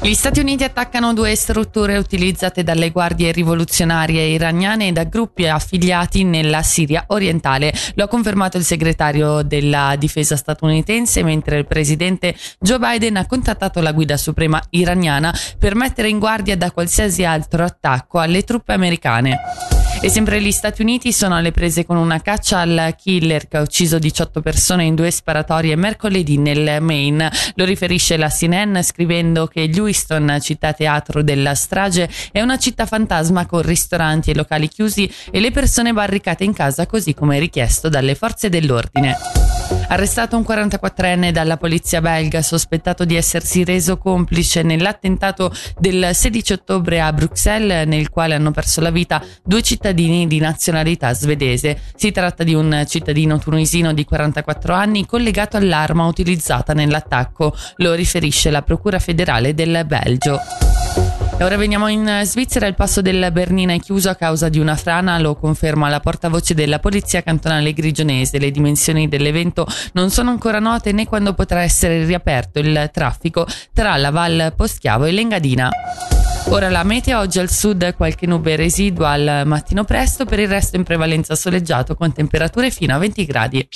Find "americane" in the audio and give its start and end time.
18.72-19.73